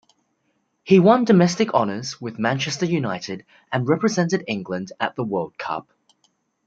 [0.83, 5.91] He won domestic honours with Manchester United and represented England at the World Cup.